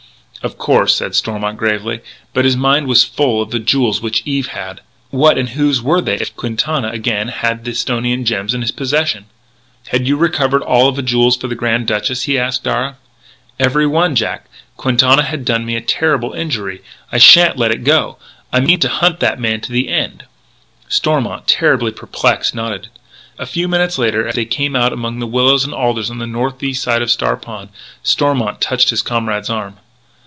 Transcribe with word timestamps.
"Of 0.43 0.57
course," 0.57 0.95
said 0.95 1.13
Stormont 1.13 1.59
gravely. 1.59 1.99
But 2.33 2.45
his 2.45 2.57
mind 2.57 2.87
was 2.87 3.03
full 3.03 3.43
of 3.43 3.51
the 3.51 3.59
jewels 3.59 4.01
which 4.01 4.23
Eve 4.25 4.47
had. 4.47 4.81
What 5.11 5.37
and 5.37 5.49
whose 5.49 5.83
were 5.83 6.01
they, 6.01 6.15
if 6.15 6.35
Quintana 6.35 6.89
again 6.89 7.27
had 7.27 7.63
the 7.63 7.69
Esthonian 7.69 8.25
gems 8.25 8.55
in 8.55 8.61
his 8.63 8.71
possession? 8.71 9.25
"Had 9.89 10.07
you 10.07 10.17
recovered 10.17 10.63
all 10.63 10.91
the 10.91 11.03
jewels 11.03 11.37
for 11.37 11.47
the 11.47 11.53
Grand 11.53 11.85
Duchess?" 11.85 12.23
he 12.23 12.39
asked 12.39 12.63
Darragh. 12.63 12.95
"Every 13.59 13.85
one, 13.85 14.15
Jack.... 14.15 14.47
Quintana 14.77 15.21
has 15.21 15.41
done 15.45 15.63
me 15.63 15.75
a 15.75 15.81
terrible 15.81 16.33
injury. 16.33 16.81
I 17.11 17.19
shan't 17.19 17.57
let 17.59 17.69
it 17.69 17.83
go. 17.83 18.17
I 18.51 18.61
mean 18.61 18.79
to 18.79 18.89
hunt 18.89 19.19
that 19.19 19.39
man 19.39 19.61
to 19.61 19.71
the 19.71 19.89
end." 19.89 20.23
Stormont, 20.89 21.45
terribly 21.45 21.91
perplexed, 21.91 22.55
nodded. 22.55 22.87
A 23.37 23.45
few 23.45 23.67
minutes 23.67 23.99
later, 23.99 24.27
as 24.27 24.33
they 24.33 24.45
came 24.45 24.75
out 24.75 24.91
among 24.91 25.19
the 25.19 25.27
willows 25.27 25.65
and 25.65 25.73
alders 25.75 26.09
on 26.09 26.17
the 26.17 26.25
northeast 26.25 26.81
side 26.81 27.03
of 27.03 27.11
Star 27.11 27.37
Pond, 27.37 27.69
Stormont 28.01 28.59
touched 28.59 28.89
his 28.89 29.03
comrade's 29.03 29.49
arm. 29.51 29.77